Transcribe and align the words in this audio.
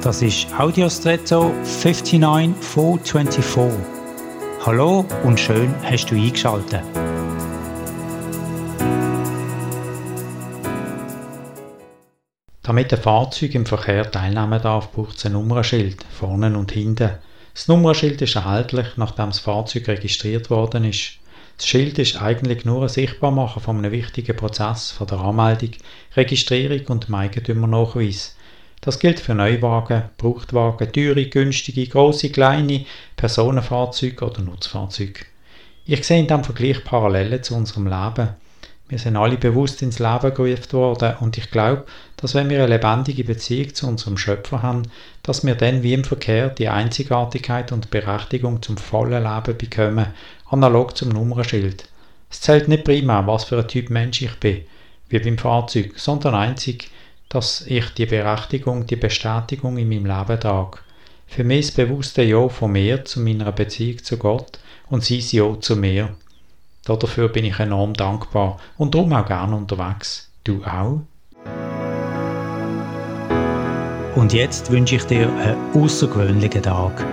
Das 0.00 0.22
ist 0.22 0.46
Audiostretto 0.56 1.52
59424. 1.64 3.84
Hallo 4.64 5.04
und 5.24 5.40
schön 5.40 5.74
hast 5.82 6.06
du 6.06 6.14
eingeschaltet. 6.14 6.84
Damit 12.62 12.92
ein 12.92 13.00
Fahrzeug 13.00 13.56
im 13.56 13.66
Verkehr 13.66 14.08
teilnehmen 14.08 14.62
darf, 14.62 14.92
braucht 14.92 15.16
es 15.16 15.26
ein 15.26 15.32
Nummernschild, 15.32 16.06
vorne 16.16 16.56
und 16.56 16.70
hinten. 16.70 17.18
Das 17.52 17.66
Nummernschild 17.66 18.22
ist 18.22 18.36
erhältlich, 18.36 18.86
nachdem 18.96 19.30
das 19.30 19.40
Fahrzeug 19.40 19.88
registriert 19.88 20.48
worden 20.48 20.84
ist. 20.84 21.14
Das 21.56 21.66
Schild 21.66 21.98
ist 21.98 22.22
eigentlich 22.22 22.64
nur 22.64 22.82
ein 22.82 22.88
Sichtbarmachen 22.88 23.60
von 23.60 23.78
einem 23.78 23.90
wichtigen 23.90 24.36
Prozess 24.36 24.92
von 24.92 25.08
der 25.08 25.18
Anmeldung, 25.18 25.72
Registrierung 26.14 26.86
und 26.86 27.08
dem 27.08 27.16
Eigentümernachweis. 27.16 28.36
Das 28.80 28.98
gilt 28.98 29.18
für 29.18 29.34
Neuwagen, 29.34 30.04
Brauchtwagen, 30.18 30.92
teure, 30.92 31.26
günstige, 31.26 31.86
große, 31.86 32.30
kleine, 32.30 32.84
Personenfahrzeuge 33.16 34.24
oder 34.24 34.42
Nutzfahrzeuge. 34.42 35.24
Ich 35.84 36.06
sehe 36.06 36.20
in 36.20 36.26
diesem 36.26 36.44
Vergleich 36.44 36.84
Parallelen 36.84 37.42
zu 37.42 37.54
unserem 37.54 37.86
Leben. 37.86 38.28
Wir 38.88 38.98
sind 38.98 39.16
alle 39.16 39.36
bewusst 39.36 39.82
ins 39.82 39.98
Leben 39.98 40.32
gerufen 40.32 40.72
worden 40.72 41.16
und 41.20 41.36
ich 41.36 41.50
glaube, 41.50 41.84
dass 42.16 42.34
wenn 42.34 42.48
wir 42.48 42.58
eine 42.62 42.74
lebendige 42.74 43.24
Beziehung 43.24 43.74
zu 43.74 43.86
unserem 43.86 44.16
Schöpfer 44.16 44.62
haben, 44.62 44.84
dass 45.22 45.44
wir 45.44 45.56
dann 45.56 45.82
wie 45.82 45.92
im 45.92 46.04
Verkehr 46.04 46.48
die 46.48 46.68
Einzigartigkeit 46.68 47.70
und 47.72 47.90
Berechtigung 47.90 48.62
zum 48.62 48.78
vollen 48.78 49.24
Leben 49.24 49.58
bekommen, 49.58 50.06
analog 50.46 50.96
zum 50.96 51.10
Nummernschild. 51.10 51.86
Es 52.30 52.40
zählt 52.40 52.68
nicht 52.68 52.84
prima, 52.84 53.26
was 53.26 53.44
für 53.44 53.58
ein 53.58 53.68
Typ 53.68 53.90
Mensch 53.90 54.22
ich 54.22 54.34
bin, 54.36 54.62
wie 55.08 55.18
beim 55.18 55.36
Fahrzeug, 55.36 55.98
sondern 55.98 56.34
einzig, 56.34 56.90
dass 57.28 57.62
ich 57.66 57.90
die 57.94 58.06
Berechtigung, 58.06 58.86
die 58.86 58.96
Bestätigung 58.96 59.78
in 59.78 59.88
meinem 59.88 60.06
Leben 60.06 60.40
trage. 60.40 60.78
Für 61.26 61.44
mich 61.44 61.60
ist 61.60 61.76
bewusste 61.76 62.22
Ja 62.22 62.48
von 62.48 62.72
mir 62.72 63.04
zu 63.04 63.20
meiner 63.20 63.52
Beziehung 63.52 64.02
zu 64.02 64.16
Gott 64.16 64.58
und 64.88 65.04
sein 65.04 65.22
Ja 65.30 65.60
zu 65.60 65.76
mir. 65.76 66.14
Dafür 66.84 67.28
bin 67.28 67.44
ich 67.44 67.58
enorm 67.58 67.92
dankbar 67.92 68.58
und 68.78 68.94
darum 68.94 69.12
auch 69.12 69.26
gerne 69.26 69.54
unterwegs. 69.54 70.30
Du 70.44 70.64
auch? 70.64 71.02
Und 74.16 74.32
jetzt 74.32 74.70
wünsche 74.70 74.96
ich 74.96 75.04
dir 75.04 75.28
einen 75.28 75.74
außergewöhnlichen 75.74 76.62
Tag. 76.62 77.04